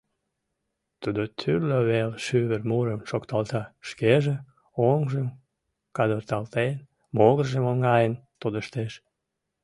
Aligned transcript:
Тудо 1.01 1.21
тӱрлӧ 1.39 1.79
вел 1.89 2.11
шӱвыр 2.23 2.61
мурым 2.69 3.01
шокталта; 3.09 3.63
шкеже, 3.89 4.35
оҥжым 4.89 5.27
кадырталтен, 5.95 6.75
могыржым 7.15 7.65
оҥайын 7.71 8.13
тодыштеш. 8.41 8.93